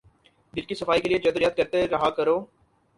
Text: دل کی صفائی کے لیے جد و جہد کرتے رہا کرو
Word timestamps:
دل 0.53 0.61
کی 0.61 0.75
صفائی 0.75 1.01
کے 1.01 1.09
لیے 1.09 1.19
جد 1.19 1.35
و 1.35 1.39
جہد 1.39 1.57
کرتے 1.57 1.87
رہا 1.87 2.09
کرو 2.09 2.39